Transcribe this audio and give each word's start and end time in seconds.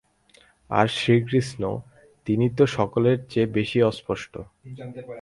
আর 0.69 0.87
শ্রীকৃষ্ণ, 0.87 1.63
তিনি 2.27 2.45
তো 2.57 2.63
সকলের 2.67 3.17
চেয়ে 3.29 3.47
বেশী 3.47 3.79
অস্পষ্ট। 3.81 4.33